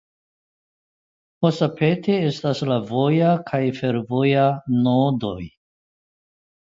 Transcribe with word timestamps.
Hosapete 1.47 2.15
estas 2.29 2.61
voja 2.87 3.33
kaj 3.49 3.59
fervoja 3.81 4.47
nodoj. 4.87 5.43